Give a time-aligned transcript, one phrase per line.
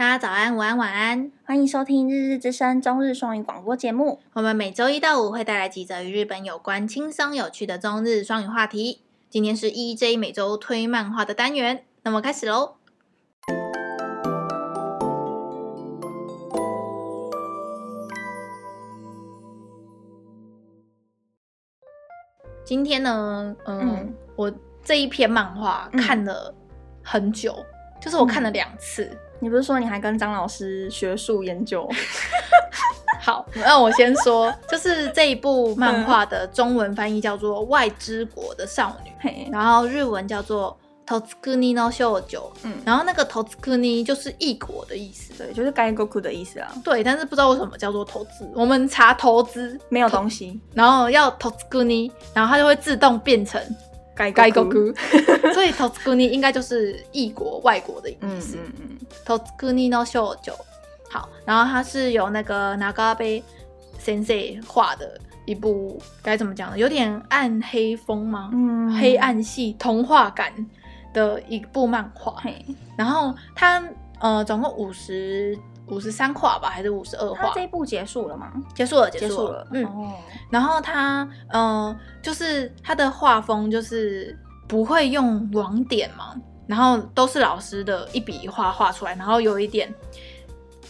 [0.00, 4.18] 大家早安、午安、晚安，欢迎收听《日日之声》中日双语广播节目。
[4.32, 9.02] 我们每周一到五会带来几则与日本有关、轻松有趣的中日双语话题。
[9.28, 12.76] 今天是 EJ 每周推漫画的单元，那么开始喽。
[22.64, 24.50] 今天呢，嗯，嗯我
[24.82, 26.54] 这一篇漫画看了
[27.04, 29.04] 很久，嗯、就是我看了两次。
[29.04, 31.89] 嗯你不是说你还跟张老师学术研究？
[33.21, 40.75] 好，那我先说，就是这一部漫画的中文翻译叫做《外之国的少女》，然后日文叫做“
[41.07, 42.37] トツクニの少女”。
[42.61, 46.71] 嗯，然后那个“トツクニ”就是异国的意思，对，就是外国的意思啊。
[46.83, 48.47] 对，但是不知道为什么叫做投资。
[48.53, 53.59] 我们查投资没有东西，然后要トツクニ，然后它就会自动变成。
[54.19, 54.63] 外国，
[55.53, 58.57] 所以トツクニ应该就是异国、外国的意思。
[58.57, 59.07] 嗯嗯嗯。
[59.25, 60.51] トツクニの少女，
[61.11, 63.43] 好，然后它是由那个长部
[63.99, 66.77] 先生画的一部，该怎么讲呢？
[66.77, 68.49] 有点暗黑风吗？
[68.53, 70.53] 嗯，黑暗系童话感
[71.13, 72.35] 的一部漫画。
[72.41, 72.65] 嘿，
[72.97, 73.83] 然后它
[74.19, 75.57] 呃，总共五十。
[75.90, 77.50] 五十三话吧，还是五十二话？
[77.54, 78.52] 这一部结束了吗？
[78.74, 79.66] 结束了，结束了。
[79.72, 80.12] 嗯，哦、
[80.50, 86.34] 然后他，嗯、呃，就是他的画风就是不会用网点嘛，
[86.66, 89.92] 然后都是老师的一笔一画画出来，然后有一点。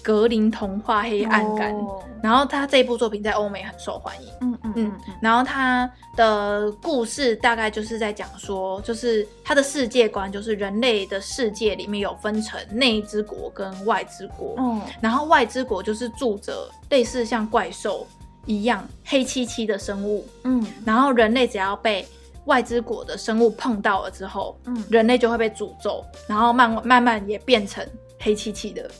[0.02, 2.02] 格林童话黑暗感，oh.
[2.22, 18.06] 然后他这一部作品在欧美很受欢迎，嗯嗯嗯，然后他的故事大概就是在讲说，就是他的世界观就是人类的世界里面有分成内之国跟外之国，嗯，然后外之国就是住着类似像怪兽
[18.46, 22.06] 一样黑漆漆的生物，嗯，然后人类只要被
[22.46, 27.86] 外之国的生物碰到了之后，嗯，人类就会被诅咒，然后慢慢慢也变成
[28.18, 28.90] 黑漆漆的。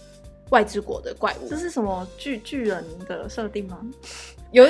[0.50, 3.78] 外之国的怪物，这是什么巨巨人的设定吗？
[4.52, 4.66] 有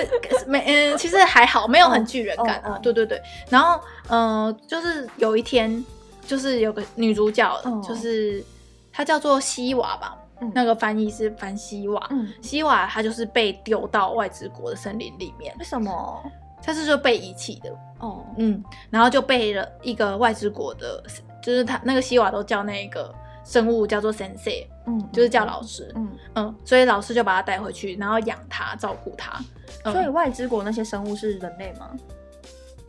[0.47, 2.79] 没嗯，其实还好，没有很巨人感啊。
[2.83, 5.83] 对对对，然后嗯、呃，就是有一天，
[6.27, 8.45] 就是有个女主角，哦、就是
[8.93, 12.07] 她叫做西瓦吧，嗯、那个翻译是翻西瓦。
[12.11, 15.55] 嗯，西瓦她就是被丢到外之国的森林里面。
[15.59, 16.23] 为什么？
[16.63, 17.71] 她是就被遗弃的。
[18.01, 21.03] 哦，嗯，然后就被了一个外之国的，
[21.43, 23.15] 就是她那个西瓦都叫那个。
[23.51, 29.41] 生物叫做 sensei，嗯，就是叫老师，嗯嗯，所以老师就把它带回去，然后养它，照顾它。
[29.91, 31.91] 所以外之国那些生物是人类吗？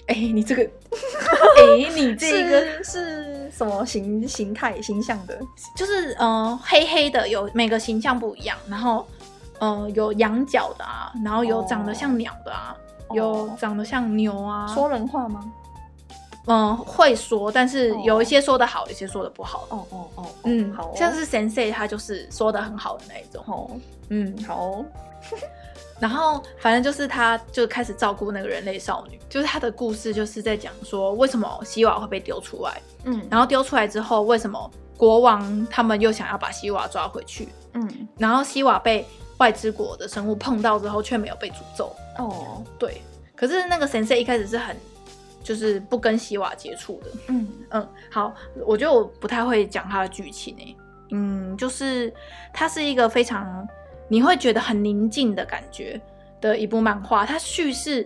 [0.06, 0.62] 哎，你这个，
[1.58, 5.40] 哎， 你这个是什么形形态形象的？
[5.76, 9.08] 就是嗯，黑黑的，有每个形象不一样，然后
[9.62, 12.78] 嗯，有羊角的啊，然后有长得像鸟的啊，
[13.14, 14.68] 有长得像牛啊。
[14.68, 15.52] 说人话吗？
[16.48, 19.68] 嗯，会说，但是有一些说的好，有一些说的不好。
[19.70, 23.44] 哦哦哦，嗯，好，像是 Sensei 他就是说的很好的那一种。
[23.48, 23.70] 哦，
[24.10, 24.84] 嗯，好。
[26.00, 32.82] 然后反正就是他就开始照顾那个人类少女，就是他的故事就是在讲说为什么希瓦会被丢出来。
[33.04, 37.50] 嗯，然后丢出来之后，为什么国王他们又想要把希瓦抓回去？
[37.74, 39.06] 嗯，然后希瓦被
[39.38, 41.96] 外之国的生物碰到之后，却没有被诅咒。
[42.18, 43.00] 哦，对。
[43.36, 44.76] 可是那个 Sensei 一开始是很。
[45.44, 47.48] 就是不跟希瓦接触的，嗯。
[47.72, 48.36] 嗯，好，
[48.66, 50.76] 我觉得我不太会讲他的剧情诶，
[51.12, 52.14] 嗯，就是
[52.54, 53.66] 它是一个非常
[54.10, 56.00] 你会觉得很宁静的感觉
[56.42, 58.06] 的一部漫画，它叙事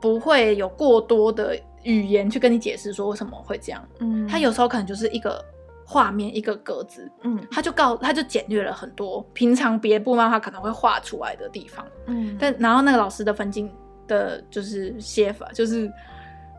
[0.00, 5.40] 不会有过多的语言去跟你解释说为什么会这样，嗯，它有时候可能就是一个
[5.84, 13.72] 画面一个格子，嗯，他就告他就简略了很多平常别部漫画可能会画出来的地方，嗯，但然后那个老师的分镜
[14.08, 15.88] 的就是写法就是。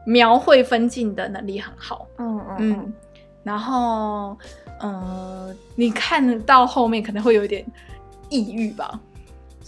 [0.08, 2.94] 描绘分镜的能力很好，嗯嗯嗯，
[3.44, 4.38] 然后，
[4.80, 7.66] 呃，你看到后面可能会有一点
[8.30, 8.98] 抑郁吧，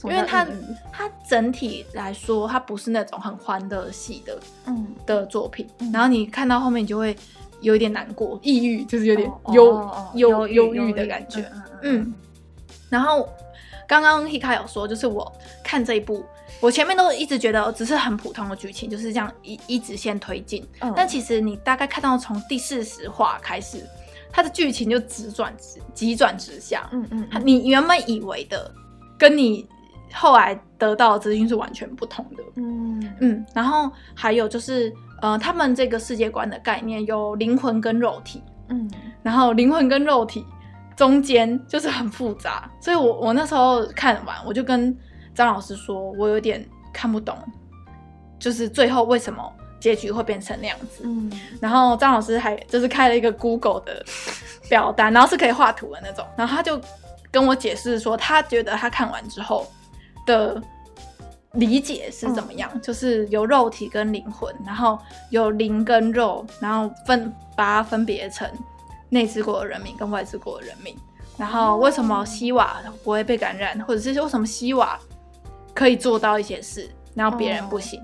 [0.05, 0.47] 因为它
[0.93, 4.87] 它整体来说，它不是那种很欢乐系的，嗯。
[5.05, 7.13] 的作品，然后你看到后面，你就会
[7.59, 11.43] 有一点难过，抑郁就是有点忧忧忧郁的感觉，
[11.81, 12.13] 嗯，
[12.89, 13.27] 然后
[13.85, 15.29] 刚刚 Hika 有说，就是我
[15.65, 16.23] 看这一部。
[16.61, 20.67] 我前面都一直觉得只是很普通的剧情，就是这样一一直线推进。
[20.81, 23.85] 嗯、但其实你大概看到从第四十话开始，
[24.31, 26.89] 它的剧情就直转直急转直下。
[26.91, 28.69] 嗯嗯，嗯你原本以为的，
[29.17, 29.65] 跟你
[30.13, 32.43] 后来得到的资讯是完全不同的。
[32.55, 38.43] 嗯嗯，然后还有就是，呃，他们这个世界观的概念有灵魂跟肉体。
[38.67, 38.91] 嗯，
[39.23, 40.45] 然后灵魂跟肉体
[40.95, 44.93] 中间就是很复杂，所以我我那时候看完，我就跟。
[45.39, 47.33] 张老师说：“我有点看不懂，
[48.37, 49.41] 就是最后为什么
[49.79, 51.31] 结局会变成那样子。”嗯，
[51.61, 54.05] 然后张老师还就是开了一个 Google 的
[54.67, 56.77] 表单，然后是可以画图的那种，然后他就
[57.31, 59.65] 跟我解释说，他觉得他看完之后
[60.25, 60.61] 的
[61.53, 64.99] 理解是怎么样，嗯、就是有肉体跟灵魂，然后
[65.29, 68.45] 有灵跟肉，然后分把它分别成
[69.07, 70.93] 内之国的人民跟外之国的人民，
[71.37, 74.99] 然后为什么西瓦不会被感染，或者是为什么西瓦
[75.79, 78.03] 可以做到一些事，然后别人不行，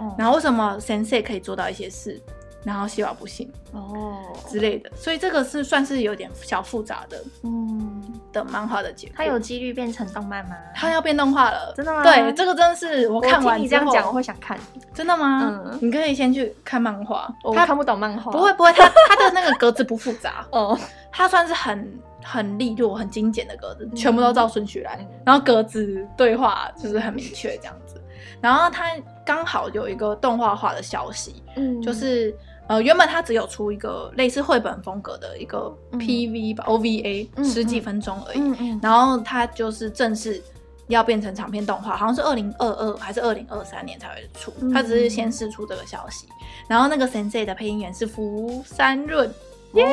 [0.00, 2.22] 嗯、然后为什么 Sensei 可以做到一些事。
[2.62, 4.18] 然后希望不行哦
[4.48, 8.02] 之类的，所以这个是算是有点小复杂的，嗯，
[8.32, 9.14] 的漫画的结果。
[9.16, 10.54] 它有几率变成动漫吗？
[10.74, 12.02] 它要变动画了，真的吗？
[12.02, 14.58] 对，这个真的是我看完你这样讲，我会想看。
[14.92, 15.40] 真的吗？
[15.64, 17.32] 嗯，你可以先去看漫画。
[17.42, 18.30] 我看不懂漫画。
[18.30, 20.78] 不会不会，它 它的那个格子不复杂 哦，
[21.10, 27.96] 它算是很很利落、很精简的格子，全部都照顺序来，然后格子对话就是很明确这样子。
[28.42, 28.84] 然后它
[29.24, 32.36] 刚好有一个动画化的消息，嗯，就是。
[32.70, 38.38] 呃，原本它只有出一个类似绘本风格的一个 PV 吧，OVA 十几分钟而已。
[38.38, 38.80] 嗯嗯。
[38.80, 40.40] 然后它就是正式
[40.86, 44.52] 要变成长篇动画，好像是二零二二还是二零二三年才会出。
[44.72, 46.28] 它只是先试出这个消息。
[46.68, 49.28] 然后那个 Sensei 的配音员是福山润，
[49.72, 49.84] 耶。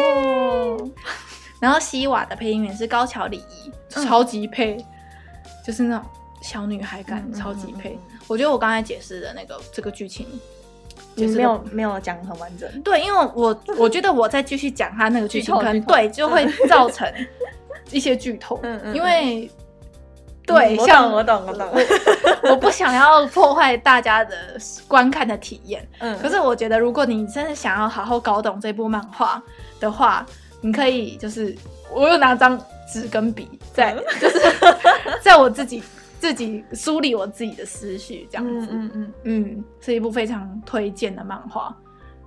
[1.59, 4.77] 然后西瓦的配音员是高桥李依，超级配，
[5.65, 6.07] 就是那种
[6.43, 7.97] 小女孩感，超级配。
[8.27, 10.27] 我觉得我刚才解释的那个这个剧情。
[11.17, 17.11] 就是没有没有讲很完整，对，因为我我觉得我再继续讲他那个剧情，可能对就会造成
[17.91, 19.49] 一些剧透，嗯嗯，因为
[20.45, 21.67] 对，像我懂我懂，
[22.43, 24.35] 我不想要破坏大家的
[24.87, 29.41] 观看的体验，嗯，可是我觉得如果你真的想要好好搞懂这部漫画
[29.79, 30.23] 的话，
[30.61, 31.55] 你可以就是
[31.91, 32.57] 我又拿张
[32.93, 34.39] 纸跟笔在，就是
[35.21, 35.81] 在我自己。
[36.19, 41.75] 自己梳理我自己的思绪，这样子，嗯嗯嗯，嗯，是一部非常推荐的漫画，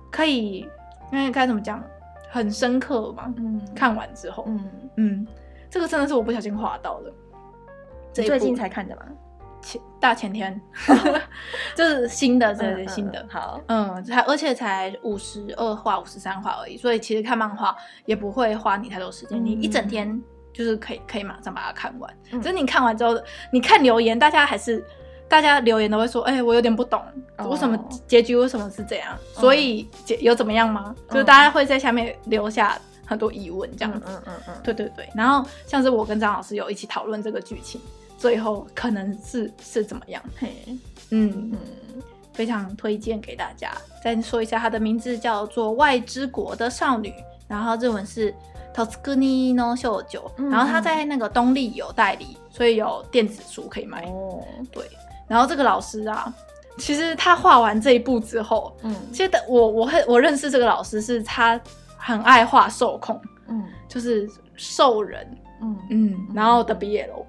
[0.09, 0.67] 可以，
[1.11, 1.83] 因为该怎么讲，
[2.29, 4.71] 很深刻嘛，嗯，看完之后，嗯。
[4.97, 5.27] 嗯，
[5.69, 7.13] 这个真的是我不小心滑到的，
[8.13, 9.03] 最近才看的吗？
[9.61, 10.59] 前大前天，
[11.75, 20.21] 就是新的，这是新的，好，嗯，才而且才五十二话、五十三话而已，所以其实看漫画也不会花你太多时间，你一整天。
[20.53, 23.17] 就是可以可以马上把它看完，只是你看完之后，
[23.51, 24.83] 你看留言，大家还是
[25.27, 27.01] 大家留言都会说，哎，我有点不懂，
[27.49, 29.17] 为什么结局为什么是这样？
[29.33, 30.93] 所以结有怎么样吗？
[31.09, 34.05] 就是大家会在下面留下很多疑问，这样子。
[34.07, 35.09] 嗯嗯嗯，对对对。
[35.15, 37.79] 然后像是我跟张老师有一起讨论这个剧情，
[38.17, 40.21] 最后可能是是怎么样？
[40.37, 40.49] 嘿，
[41.11, 41.57] 嗯嗯，
[42.33, 43.71] 非常推荐给大家。
[44.03, 47.09] 再说一下，它的名字叫做《外之国的少女》，
[47.47, 48.35] 然后日文是。
[48.73, 54.03] Totsukuni no Shoujo，然后他在那个东立有代理，所以有电子书可以买。
[54.05, 54.83] 哦，对。
[55.27, 56.33] 然后这个老师啊，
[56.77, 61.59] 其实他画完这一部之后，嗯，其实我我很我认识这个老师是他
[61.97, 65.25] 很爱画兽控，嗯，就是兽人，
[65.61, 67.25] 嗯嗯，然后的 BL，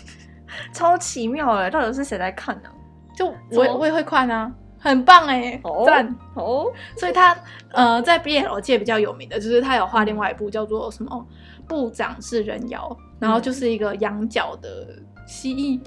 [0.72, 2.70] 超奇妙哎，到底是谁在看呢？
[3.16, 4.50] 就我我也会看啊。
[4.84, 6.70] 很棒哎，赞哦！
[6.94, 7.34] 所以他
[7.72, 11.26] 呃，在 BL 界比较有名的就是他有画另外一部叫做什么
[11.66, 14.86] 部长是人妖，然后就是一个羊角的
[15.26, 15.80] 蜥蜴，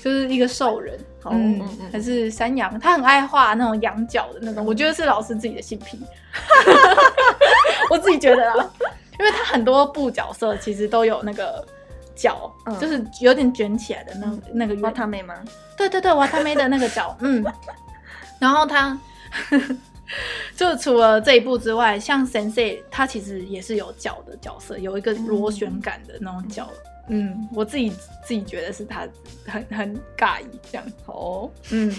[0.00, 0.96] 就是一个兽人，
[1.28, 1.60] 嗯，
[1.90, 5.98] 还是山羊，他很爱画那种羊角的那种，我觉得是老师自己的性癖，
[7.90, 8.70] 我自己觉得啦，
[9.18, 11.66] 因为他很多部角色其实都有那个。
[12.14, 15.34] 脚，就是有点卷起来的那那个瓦塔梅吗？
[15.76, 17.44] 对对对，瓦塔梅的那个脚， 嗯。
[18.38, 18.98] 然后他
[20.56, 26.68] 就除了这一部之外，像 Sensei 他其实也是有脚的角色，有一个螺旋感的那种脚。
[27.08, 27.90] 嗯，我自己
[28.24, 29.06] 自己觉得是他
[29.46, 30.86] 很很尬意这样。
[31.06, 31.92] 哦，嗯，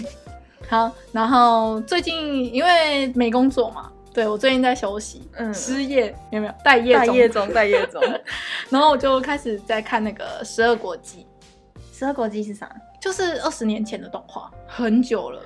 [0.68, 0.90] 好。
[1.12, 3.90] 然后最近因为没工作嘛。
[4.12, 6.54] 对，我最近在休息，嗯，失业有没有？
[6.62, 8.02] 待业中，待业中，待业中。
[8.68, 11.26] 然后我就开始在看那个《十二国记》。
[11.98, 12.70] 十二国记是啥？
[13.00, 15.40] 就是二十年前的动画，很久了。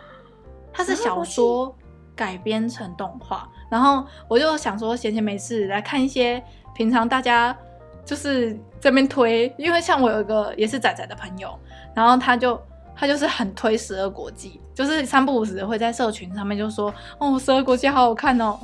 [0.73, 1.75] 它是小说
[2.15, 3.49] 改编成动画。
[3.71, 6.43] 然后我就想说，闲闲没事来看一些
[6.75, 7.57] 平常大家
[8.05, 11.57] 就是这边推，因为像我有一个也是仔仔的朋友，
[11.95, 12.61] 然后他就。
[12.99, 18.59] 他就是很推《十二国记》，就是三不五时会在社群上面就说：“哦，《十二国记》好好看哦。”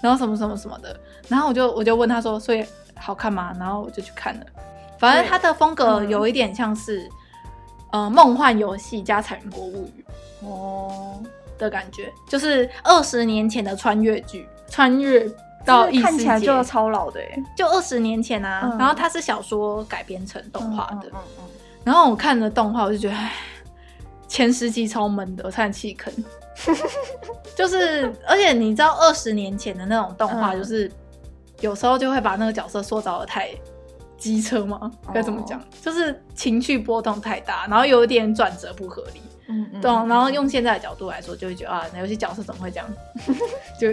[0.00, 0.98] 然后什么什么什么的。
[1.28, 2.64] 然后我就我就问他说：“所以
[2.96, 4.46] 好看吗？”然后我就去看了。
[4.98, 7.00] 反正他的风格有一点像是，
[7.92, 10.04] 嗯、呃，梦幻游戏加彩云国物语
[10.40, 11.20] 哦
[11.58, 15.28] 的感觉，就是二十年前的穿越剧，穿越
[15.66, 17.20] 到看起来就超老的，
[17.54, 18.62] 就二十年前啊。
[18.64, 21.10] 嗯、然后它是小说改编成动画的，
[21.84, 23.32] 然后我看了动画，我就觉得，唉。
[24.28, 26.12] 前十集超闷的，我差点弃坑。
[27.54, 30.92] 就是，而且你知道，二十年前的那种动画，就是、嗯、
[31.60, 33.50] 有时候就会把那个角色塑造的太
[34.16, 34.90] 机车吗？
[35.12, 35.62] 该怎么讲？
[35.82, 39.20] 就是情绪波动太大，然后有一点转折不合理。
[39.48, 39.80] 嗯嗯。
[39.80, 42.88] 对，然后用现在的角度来说，就会觉得啊，那有些角色怎么会这样？
[43.78, 43.88] 就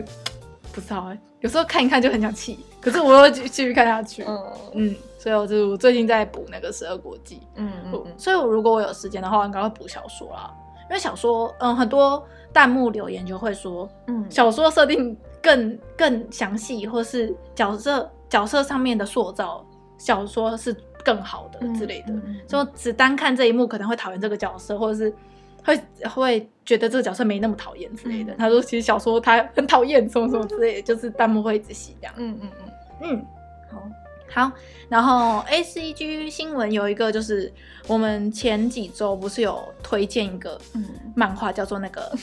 [0.71, 1.17] 不知道哎。
[1.41, 4.23] 有时候看一看就很想气，可是我又继继续看下去。
[4.25, 4.95] 嗯嗯。
[5.23, 7.37] 所以我就我最近在补那个《十二国记》。
[7.55, 8.05] 嗯嗯。
[8.17, 10.53] 所以我如果我有时间的话，我应该会补小说啦。
[10.89, 19.65] 因为小说，嗯，很多弹幕留言就会说，嗯，小说设定更更详细，或是角色角色上面的塑造。
[19.95, 20.75] 小说是
[21.05, 25.13] 更好的之类的，就、嗯嗯嗯、只单看这一幕可能会讨厌这个角色，或者是
[25.63, 28.33] 会会觉得这个角色没那么讨厌之类的。
[28.33, 32.13] 嗯、他说其实小说他很讨厌什么什么之类的，就是弹幕会一直洗这样。
[32.17, 33.25] 嗯嗯嗯嗯，
[33.71, 33.81] 好
[34.33, 34.51] 好。
[34.89, 37.51] 然后 A C G 新闻有一个就是
[37.87, 40.59] 我们前几周不是有推荐一个
[41.15, 42.15] 漫画叫做那个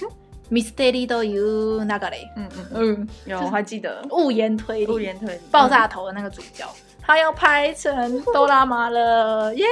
[0.50, 2.28] Mystery Do You Nagare？
[2.36, 6.64] 嗯嗯嗯，有我还记得误言推理，误言推理爆炸头的那个主角。
[7.02, 9.64] 他要拍成哆啦 A 了，耶！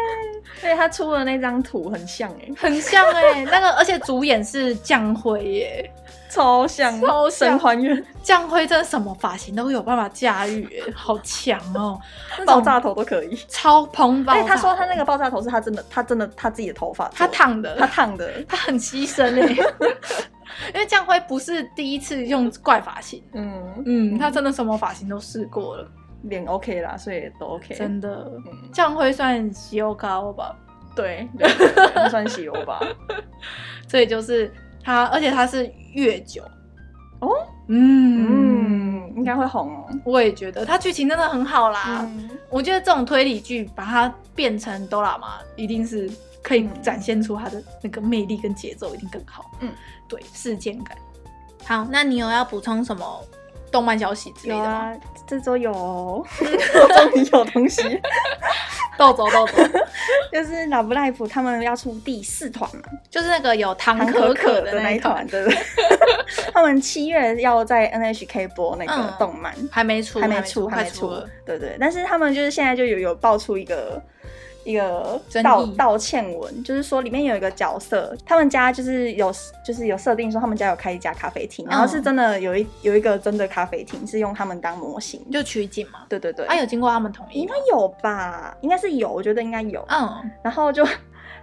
[0.62, 5.92] 对，他出的那张图很像哎，很像哎，那个而且主演是将辉耶，
[6.30, 8.04] 超像，超像还原。
[8.22, 11.98] 江辉真的什么发型都有办法驾驭，哎，好强哦！
[12.46, 14.34] 爆炸头都可以，超蓬爆。
[14.34, 19.56] 哎，他说他那个爆炸头是他真的，他真的他自己的头发，他烫的，他烫的，他很牺牲哎，
[20.74, 25.88] 因为江辉不是第一次用怪发型，嗯嗯，他真的什么发型都试过了。
[26.22, 27.74] 脸 OK 啦，所以都 OK。
[27.76, 28.28] 真的，
[28.72, 30.52] 这样会算喜欧高吧？
[30.96, 31.28] 对，
[32.10, 32.80] 算喜欧吧。
[33.88, 36.42] 所以就是他，而且他是月九
[37.20, 37.28] 哦，
[37.68, 39.86] 嗯嗯，应该会红哦。
[40.04, 42.00] 我也觉得，他剧情真的很好啦。
[42.02, 46.10] 嗯、我觉得这种推理剧把它变成哆啦梦，一定是
[46.42, 49.50] 可以展现出它的那个魅力跟节奏，一定更好。
[49.60, 49.70] 嗯，
[50.08, 50.96] 对，事件感。
[51.64, 53.24] 好，那你有要补充什么？
[53.70, 54.70] 动漫消息之类的吗？
[54.70, 57.82] 啊、这周有、哦， 终于有东西。
[58.98, 59.62] 豆走豆走，
[60.32, 65.58] 就是 Love Life 他们要出第四团嘛，就是那个有唐可可的那一团，对不对？
[66.52, 71.10] 他们七月要在 NHK 播那个动漫，嗯、还没出，还没出，还没出，
[71.46, 71.76] 对对。
[71.80, 74.02] 但是他们就是现在就有有爆出一个。
[74.68, 79.32] 一个道道歉文，就是说里面有一个角色，他们家就是有
[79.64, 86.00] 就是有设定说他们家有开一家咖啡厅，然后是真的有一有一个真的咖啡厅是用他们当模型，就取景嘛。
[86.08, 87.40] 对对对，啊有经过他们同意？
[87.40, 89.82] 应该有吧，应该是有，我觉得应该有。
[89.88, 90.86] 嗯，然后就。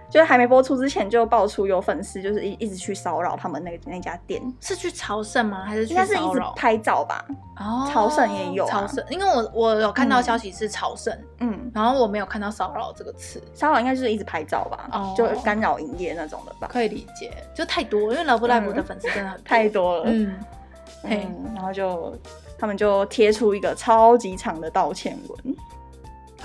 [0.08, 5.64] 就是还没播出之前就爆出有粉丝就是一一直去骚扰他们那那家店，是去朝圣吗？
[5.66, 5.94] 还是去？
[5.94, 7.24] 应该是一直拍照吧。
[7.58, 13.42] 哦，朝圣也有、啊、朝圣，因为我我有看到消息是朝圣，嗯，然后我没有看到骚扰这个词。
[13.54, 16.68] 骚扰应该就是一直拍照吧，哦，就干扰营业那种的吧。
[16.70, 20.38] 可以理解，就太多，因为 Love Live 的粉丝真的很 太多了，嗯，
[21.02, 22.16] 嘿、嗯，然后就
[22.58, 25.56] 他们就贴出一个超级长的道歉文。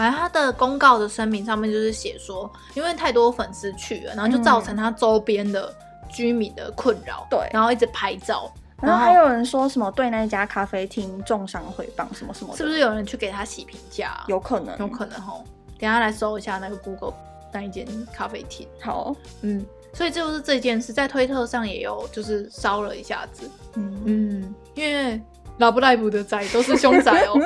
[0.01, 5.71] 反正他的公告的声明上面就是写说，因为太多粉丝去了，然后就造成他周边的
[6.09, 7.27] 居民的困扰。
[7.29, 14.23] 对、嗯，然后一直拍照，然后还有人说什么对那家咖啡厅重伤诽谤什么什么，是不是有人去给他洗评价？
[14.25, 15.43] 有可能，有可能哦。
[15.77, 17.13] 等一下来搜一下那个 Google
[17.53, 18.67] 那一间咖啡厅。
[18.81, 23.47] 好，嗯，所以就是这件事在推特上也有就是烧了一下子。
[23.75, 25.21] 嗯嗯，因为。
[25.61, 27.39] Love Live 的宅都是凶宅哦，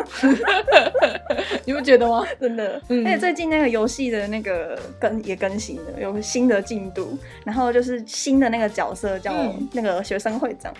[1.66, 2.26] 你不觉得吗？
[2.40, 9.34] 真的，嗯、而且最近那个游戏的那个更也更新了，有新的进度，然后就是新的那个角色叫
[9.74, 10.74] 那个学生会长，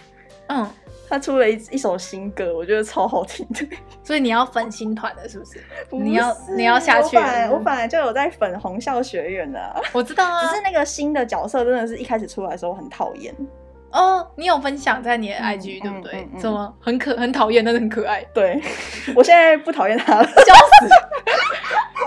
[0.48, 0.66] 嗯，
[1.10, 3.68] 他出了一一首新歌，我觉得超好听的，
[4.04, 5.60] 所以你要粉新团的是不是？
[5.90, 7.56] 不是，你要你要下去我？
[7.56, 13.36] 我本来就有在粉红校学院的，我知道啊，只是那个新的角色真的是一开始出来的时候很讨厌。
[13.96, 16.28] 哦，你有分享在你的 IG、嗯、对不对？
[16.38, 18.22] 什么很可很讨厌，但是很可爱。
[18.34, 18.62] 对，
[19.16, 20.90] 我现在不讨厌他了，笑死！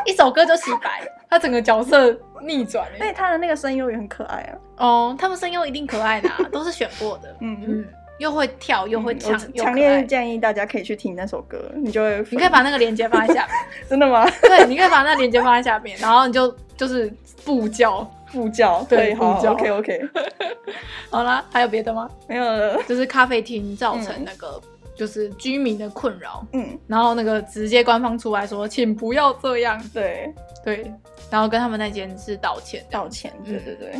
[0.04, 2.86] 一首歌就洗白， 他整个角色逆转。
[3.00, 4.52] 因为他的那个声优也很可爱啊。
[4.76, 7.34] 哦，他们声优一定可爱的、啊， 都是选过的。
[7.40, 7.84] 嗯嗯，
[8.18, 12.22] 又会跳又会唱，强、嗯、烈建议大家可以去听那首歌，你就会。
[12.30, 13.54] 你可以把那个链接放在下面。
[13.88, 14.28] 真的吗？
[14.42, 17.10] 对，你可以把那个链接放在下面，然后你就就是
[17.44, 18.06] 布教。
[18.30, 20.08] 副教对，好，OK OK，
[21.10, 22.08] 好啦，还有别的吗？
[22.28, 24.60] 没有了，就是咖啡厅造成那个
[24.94, 30.32] 就是居民的困扰，嗯，然后那个直接官方出来说，请不要这样，对。
[30.64, 30.92] 对，
[31.30, 33.94] 然后跟他们那间是道歉，道歉，对对对，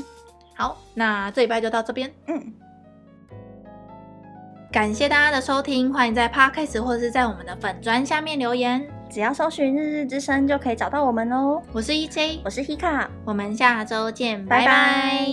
[0.54, 2.52] 好，那这礼拜就到这边，嗯，
[4.70, 8.86] 感谢大家的收听，欢迎在 Podcast 或者是在我们的粉砖下面留言。
[9.09, 11.61] 只要搜寻“日日之声”就可以找到我们哦。
[11.71, 15.27] 我是 EJ，我是 Hika，我们下周见，拜拜。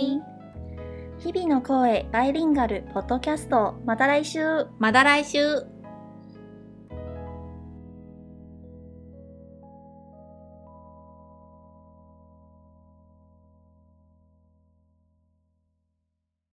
[1.23, 5.65] 日々の声バイリンガルポッドキャスト，また来周，また来周。